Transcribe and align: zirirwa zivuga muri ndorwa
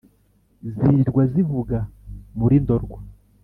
zirirwa 0.73 1.21
zivuga 1.31 1.77
muri 2.37 2.55
ndorwa 2.63 2.99